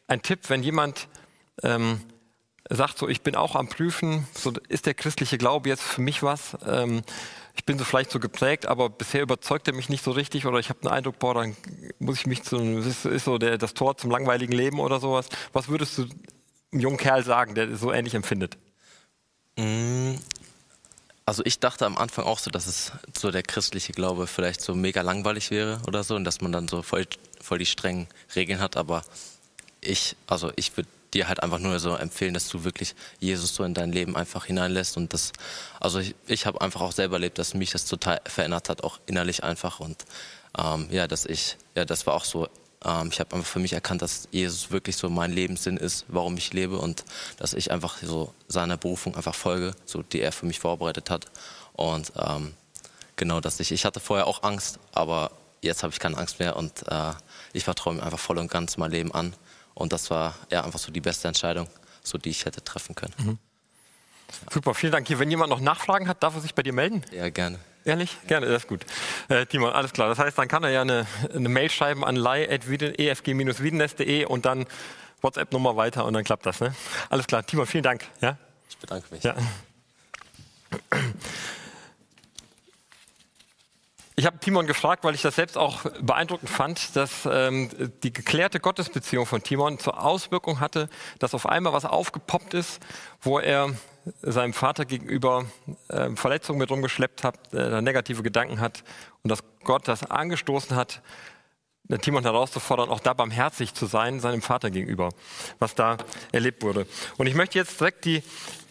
[0.06, 1.08] ein Tipp, wenn jemand
[1.62, 2.00] ähm,
[2.70, 6.22] sagt so, ich bin auch am Prüfen, so ist der christliche Glaube jetzt für mich
[6.22, 6.56] was?
[6.66, 7.02] Ähm,
[7.56, 10.58] ich bin so vielleicht so geprägt, aber bisher überzeugt er mich nicht so richtig oder
[10.58, 11.56] ich habe den Eindruck, boah, dann
[11.98, 15.28] muss ich mich zu, ist, ist so der, das Tor zum langweiligen Leben oder sowas.
[15.52, 16.02] Was würdest du
[16.72, 18.56] einem jungen Kerl sagen, der so ähnlich empfindet?
[19.56, 20.14] Mm,
[21.26, 24.74] also ich dachte am Anfang auch so, dass es so der christliche Glaube vielleicht so
[24.74, 27.06] mega langweilig wäre oder so und dass man dann so voll,
[27.40, 29.04] voll die strengen Regeln hat, aber
[29.80, 33.64] ich, also ich würde dir halt einfach nur so empfehlen, dass du wirklich Jesus so
[33.64, 35.32] in dein Leben einfach hineinlässt und das,
[35.80, 38.98] also ich, ich habe einfach auch selber erlebt, dass mich das total verändert hat, auch
[39.06, 40.04] innerlich einfach und
[40.58, 42.48] ähm, ja, dass ich, ja, das war auch so
[42.84, 46.36] ähm, ich habe einfach für mich erkannt, dass Jesus wirklich so mein Lebenssinn ist, warum
[46.36, 47.04] ich lebe und
[47.38, 51.26] dass ich einfach so seiner Berufung einfach folge, so die er für mich vorbereitet hat.
[51.72, 52.54] Und ähm,
[53.16, 55.30] genau, dass ich, ich hatte vorher auch Angst, aber
[55.62, 57.12] jetzt habe ich keine Angst mehr und äh,
[57.52, 59.34] ich vertraue mir einfach voll und ganz mein Leben an.
[59.74, 61.68] Und das war ja einfach so die beste Entscheidung,
[62.02, 63.14] so die ich hätte treffen können.
[63.18, 63.38] Mhm.
[64.50, 65.06] Super, vielen Dank.
[65.06, 67.04] Hier, wenn jemand noch Nachfragen hat, darf er sich bei dir melden?
[67.12, 67.58] Ja, gerne.
[67.84, 68.16] Ehrlich?
[68.26, 68.86] Gerne, das ist gut.
[69.28, 70.08] Äh, Timon, alles klar.
[70.08, 74.66] Das heißt, dann kann er ja eine, eine Mail schreiben an lei.efg-wiedenest.de und dann
[75.20, 76.60] WhatsApp-Nummer weiter und dann klappt das.
[76.60, 76.74] Ne?
[77.10, 77.44] Alles klar.
[77.44, 78.06] Timon, vielen Dank.
[78.20, 78.38] Ja?
[78.68, 79.22] Ich bedanke mich.
[79.22, 79.34] Ja.
[84.24, 87.68] Ich habe Timon gefragt, weil ich das selbst auch beeindruckend fand, dass ähm,
[88.02, 92.80] die geklärte Gottesbeziehung von Timon zur Auswirkung hatte, dass auf einmal was aufgepoppt ist,
[93.20, 93.74] wo er
[94.22, 95.44] seinem Vater gegenüber
[95.88, 98.82] äh, Verletzungen mit rumgeschleppt hat, äh, negative Gedanken hat
[99.22, 101.02] und dass Gott das angestoßen hat,
[102.00, 105.10] Timon herauszufordern, auch da barmherzig zu sein, seinem Vater gegenüber,
[105.58, 105.98] was da
[106.32, 106.86] erlebt wurde.
[107.18, 108.22] Und ich möchte jetzt direkt die,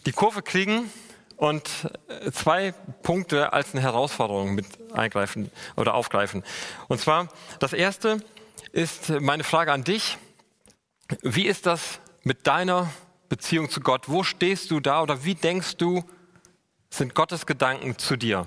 [0.04, 0.90] die Kurve kriegen
[1.36, 1.68] und
[2.08, 6.44] äh, zwei Punkte als eine Herausforderung mit eingreifen oder aufgreifen.
[6.88, 8.22] Und zwar, das erste
[8.72, 10.18] ist meine Frage an dich.
[11.22, 12.90] Wie ist das mit deiner
[13.28, 14.08] Beziehung zu Gott?
[14.08, 16.04] Wo stehst du da oder wie denkst du,
[16.90, 18.46] sind Gottes Gedanken zu dir?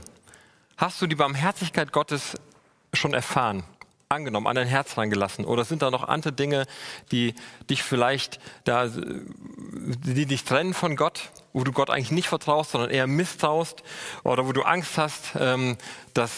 [0.77, 2.35] Hast du die Barmherzigkeit Gottes
[2.93, 3.63] schon erfahren?
[4.09, 5.45] angenommen, an dein Herz reingelassen?
[5.45, 6.65] Oder sind da noch andere Dinge,
[7.11, 7.35] die
[7.69, 12.91] dich vielleicht da, die dich trennen von Gott, wo du Gott eigentlich nicht vertraust, sondern
[12.91, 13.81] eher misstraust?
[14.23, 15.75] Oder wo du Angst hast, ähm,
[16.13, 16.31] dass,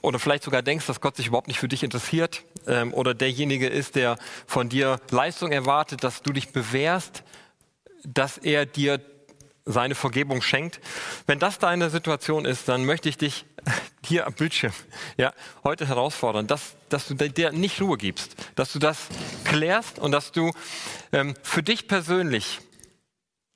[0.00, 2.44] oder vielleicht sogar denkst, dass Gott sich überhaupt nicht für dich interessiert?
[2.68, 7.24] Ähm, oder derjenige ist, der von dir Leistung erwartet, dass du dich bewährst,
[8.04, 9.00] dass er dir
[9.64, 10.78] seine Vergebung schenkt.
[11.26, 13.46] Wenn das deine Situation ist, dann möchte ich dich
[14.06, 14.72] hier am Bildschirm
[15.16, 15.32] ja,
[15.64, 19.08] heute herausfordern, dass, dass du dir nicht Ruhe gibst, dass du das
[19.44, 20.52] klärst und dass du
[21.10, 22.60] ähm, für dich persönlich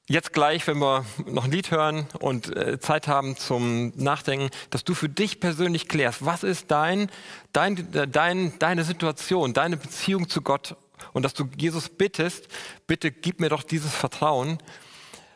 [0.08, 4.82] jetzt gleich, wenn wir noch ein Lied hören und äh, Zeit haben zum Nachdenken, dass
[4.82, 7.10] du für dich persönlich klärst, was ist dein,
[7.52, 10.76] dein, dein, deine Situation, deine Beziehung zu Gott
[11.12, 12.48] und dass du Jesus bittest,
[12.86, 14.58] bitte gib mir doch dieses Vertrauen,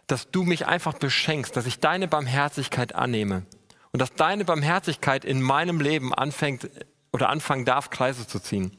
[0.06, 3.44] dass du mich einfach beschenkst, dass ich deine Barmherzigkeit annehme
[3.92, 6.68] und dass deine Barmherzigkeit in meinem Leben anfängt
[7.12, 8.76] oder anfangen darf, Kreise zu ziehen.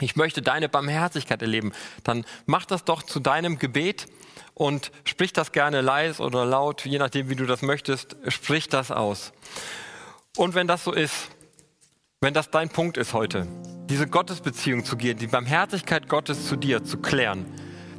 [0.00, 1.72] Ich möchte deine Barmherzigkeit erleben.
[2.04, 4.06] Dann mach das doch zu deinem Gebet
[4.54, 8.90] und sprich das gerne leise oder laut, je nachdem, wie du das möchtest, sprich das
[8.90, 9.32] aus.
[10.36, 11.28] Und wenn das so ist,
[12.20, 13.46] wenn das dein Punkt ist heute,
[13.88, 17.46] diese Gottesbeziehung zu gehen, die Barmherzigkeit Gottes zu dir zu klären,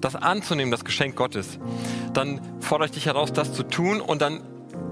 [0.02, 1.60] das anzunehmen, das Geschenk Gottes,
[2.14, 4.44] dann fordere ich dich heraus, das zu tun und dann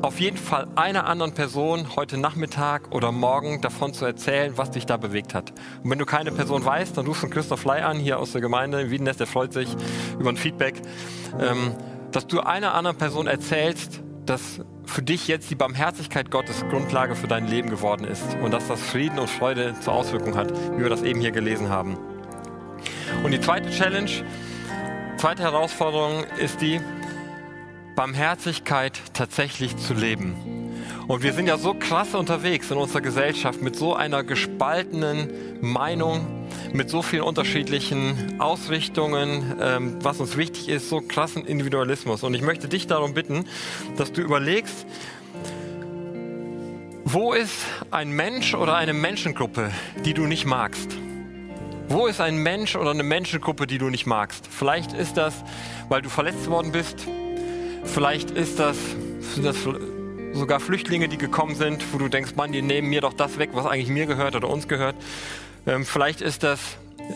[0.02, 4.86] auf jeden Fall einer anderen Person heute Nachmittag oder morgen davon zu erzählen, was dich
[4.86, 5.52] da bewegt hat.
[5.84, 8.42] Und wenn du keine Person weißt, dann rufst du Christoph Ley an, hier aus der
[8.42, 9.76] Gemeinde Wiedenest, der freut sich
[10.20, 10.82] über ein Feedback,
[11.40, 11.76] ähm,
[12.12, 17.28] dass du einer anderen Person erzählst, dass für dich jetzt die Barmherzigkeit Gottes Grundlage für
[17.28, 20.90] dein Leben geworden ist und dass das Frieden und Freude zur Auswirkung hat, wie wir
[20.90, 21.98] das eben hier gelesen haben.
[23.24, 24.10] Und die zweite Challenge,
[25.18, 26.80] zweite Herausforderung ist die,
[27.98, 30.36] Barmherzigkeit tatsächlich zu leben.
[31.08, 35.32] Und wir sind ja so krass unterwegs in unserer Gesellschaft mit so einer gespaltenen
[35.62, 42.22] Meinung, mit so vielen unterschiedlichen Ausrichtungen, ähm, was uns wichtig ist, so krassen Individualismus.
[42.22, 43.46] Und ich möchte dich darum bitten,
[43.96, 44.86] dass du überlegst,
[47.04, 49.72] wo ist ein Mensch oder eine Menschengruppe,
[50.06, 50.96] die du nicht magst?
[51.90, 54.46] Wo ist ein Mensch oder eine Menschengruppe, die du nicht magst?
[54.48, 55.44] Vielleicht ist das,
[55.90, 57.08] weil du verletzt worden bist,
[57.88, 58.78] Vielleicht ist das,
[59.34, 59.58] sind das
[60.34, 63.52] sogar Flüchtlinge, die gekommen sind, wo du denkst, Mann, die nehmen mir doch das weg,
[63.54, 64.96] was eigentlich mir gehört oder uns gehört.
[65.66, 66.60] Ähm, vielleicht ist das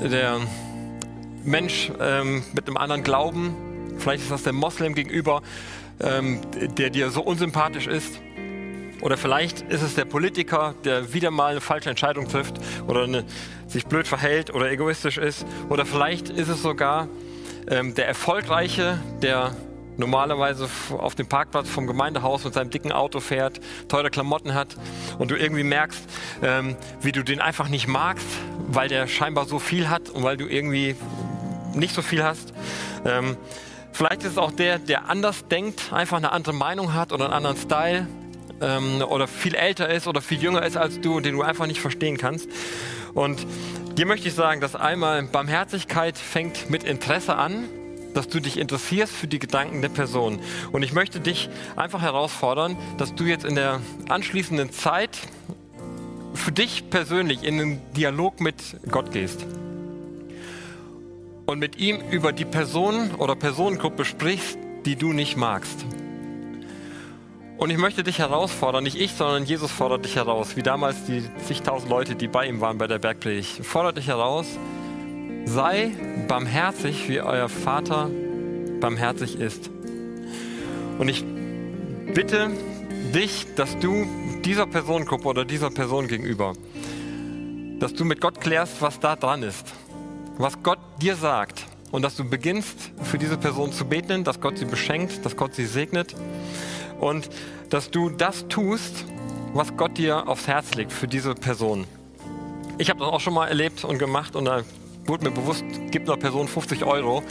[0.01, 0.39] der
[1.43, 3.55] Mensch ähm, mit einem anderen Glauben.
[3.97, 5.41] Vielleicht ist das der Moslem gegenüber,
[5.99, 6.41] ähm,
[6.77, 8.19] der dir so unsympathisch ist.
[9.01, 13.25] Oder vielleicht ist es der Politiker, der wieder mal eine falsche Entscheidung trifft oder eine,
[13.67, 15.45] sich blöd verhält oder egoistisch ist.
[15.69, 17.07] Oder vielleicht ist es sogar
[17.67, 19.55] ähm, der Erfolgreiche, der
[19.97, 24.75] normalerweise auf dem Parkplatz vom Gemeindehaus mit seinem dicken Auto fährt, teure Klamotten hat
[25.19, 26.03] und du irgendwie merkst,
[26.43, 28.27] ähm, wie du den einfach nicht magst,
[28.67, 30.95] weil der scheinbar so viel hat und weil du irgendwie
[31.73, 32.53] nicht so viel hast.
[33.05, 33.37] Ähm,
[33.93, 37.33] Vielleicht ist es auch der, der anders denkt, einfach eine andere Meinung hat oder einen
[37.33, 38.07] anderen Style
[38.61, 41.81] ähm, oder viel älter ist oder viel jünger ist als du, den du einfach nicht
[41.81, 42.47] verstehen kannst.
[43.13, 43.45] Und
[43.97, 47.65] dir möchte ich sagen, dass einmal Barmherzigkeit fängt mit Interesse an,
[48.13, 50.39] dass du dich interessierst für die Gedanken der Person.
[50.71, 55.17] Und ich möchte dich einfach herausfordern, dass du jetzt in der anschließenden Zeit
[56.33, 58.55] für dich persönlich in einen Dialog mit
[58.89, 59.45] Gott gehst
[61.45, 65.85] und mit ihm über die Person oder Personengruppe sprichst, die du nicht magst.
[67.57, 71.23] Und ich möchte dich herausfordern, nicht ich, sondern Jesus fordert dich heraus, wie damals die
[71.45, 73.63] zigtausend Leute, die bei ihm waren bei der Bergpredigt.
[73.63, 74.47] Fordert dich heraus,
[75.45, 75.91] sei
[76.27, 78.09] barmherzig, wie euer Vater
[78.79, 79.69] barmherzig ist.
[80.97, 81.23] Und ich
[82.13, 82.51] bitte
[83.13, 84.05] dich, dass du
[84.43, 86.53] dieser Personengruppe oder dieser Person gegenüber,
[87.79, 89.73] dass du mit Gott klärst, was da dran ist,
[90.37, 94.57] was Gott dir sagt und dass du beginnst für diese Person zu beten, dass Gott
[94.57, 96.15] sie beschenkt, dass Gott sie segnet
[96.99, 97.29] und
[97.69, 99.05] dass du das tust,
[99.53, 101.85] was Gott dir aufs Herz legt für diese Person.
[102.77, 104.63] Ich habe das auch schon mal erlebt und gemacht und da
[105.05, 107.23] wurde mir bewusst, gib einer Person 50 Euro,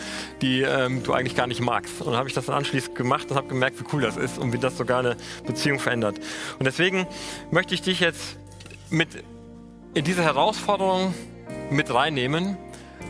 [0.43, 2.01] die ähm, du eigentlich gar nicht magst.
[2.01, 4.39] Und dann habe ich das dann anschließend gemacht und habe gemerkt, wie cool das ist
[4.39, 6.19] und wie das sogar eine Beziehung verändert.
[6.59, 7.07] Und deswegen
[7.51, 8.37] möchte ich dich jetzt
[8.91, 9.09] mit
[9.95, 11.15] in diese Herausforderung
[11.71, 12.57] mit reinnehmen,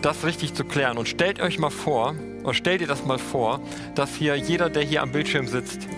[0.02, 0.98] das richtig zu klären.
[0.98, 3.60] Und stellt euch mal vor, oder stellt dir das mal vor,
[3.94, 5.88] dass hier jeder, der hier am Bildschirm sitzt,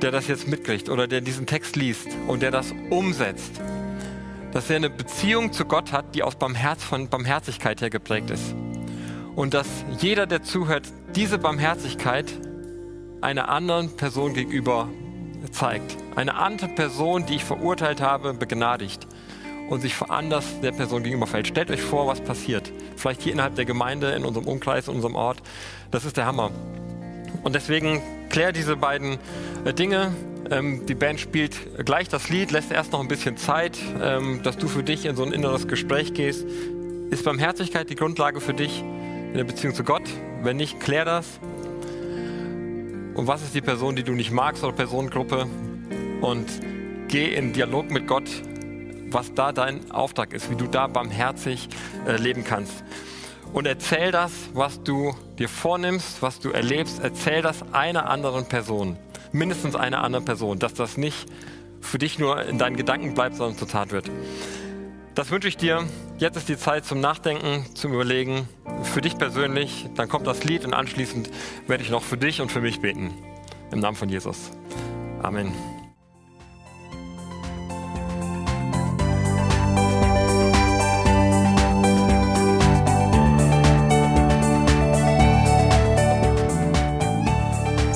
[0.00, 3.60] der das jetzt mitkriegt oder der diesen Text liest und der das umsetzt,
[4.52, 8.54] dass er eine Beziehung zu Gott hat, die aus Barmherz, von Barmherzigkeit her geprägt ist.
[9.34, 9.66] Und dass
[9.98, 12.32] jeder, der zuhört, diese Barmherzigkeit
[13.22, 14.88] einer anderen Person gegenüber
[15.50, 15.96] zeigt.
[16.16, 19.06] Eine andere Person, die ich verurteilt habe, begnadigt
[19.68, 21.48] und sich anders der Person gegenüber fällt.
[21.48, 22.70] Stellt euch vor, was passiert.
[22.96, 25.38] Vielleicht hier innerhalb der Gemeinde, in unserem Umkreis, in unserem Ort.
[25.90, 26.50] Das ist der Hammer.
[27.42, 29.18] Und deswegen klär diese beiden
[29.64, 30.12] äh, Dinge.
[30.52, 34.58] Ähm, die Band spielt gleich das Lied, lässt erst noch ein bisschen Zeit, ähm, dass
[34.58, 36.46] du für dich in so ein inneres Gespräch gehst.
[37.10, 40.02] Ist Barmherzigkeit die Grundlage für dich in der Beziehung zu Gott?
[40.42, 41.40] Wenn nicht, klär das.
[43.14, 45.46] Und was ist die Person, die du nicht magst oder Personengruppe?
[46.20, 46.46] Und
[47.08, 48.28] geh in Dialog mit Gott,
[49.08, 51.70] was da dein Auftrag ist, wie du da barmherzig
[52.06, 52.84] äh, leben kannst.
[53.54, 58.98] Und erzähl das, was du dir vornimmst, was du erlebst, erzähl das einer anderen Person.
[59.32, 61.26] Mindestens einer anderen Person, dass das nicht
[61.80, 64.10] für dich nur in deinen Gedanken bleibt, sondern zur Tat wird.
[65.14, 65.86] Das wünsche ich dir.
[66.18, 68.48] Jetzt ist die Zeit zum Nachdenken, zum Überlegen.
[68.82, 69.86] Für dich persönlich.
[69.94, 71.30] Dann kommt das Lied und anschließend
[71.66, 73.12] werde ich noch für dich und für mich beten.
[73.70, 74.50] Im Namen von Jesus.
[75.22, 75.52] Amen.